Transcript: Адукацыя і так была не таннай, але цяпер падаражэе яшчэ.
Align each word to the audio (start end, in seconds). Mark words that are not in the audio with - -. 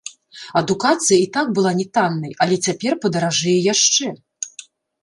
Адукацыя 0.61 1.19
і 1.25 1.27
так 1.35 1.47
была 1.59 1.75
не 1.81 1.87
таннай, 1.99 2.35
але 2.47 2.55
цяпер 2.71 2.93
падаражэе 3.05 3.57
яшчэ. 3.73 4.07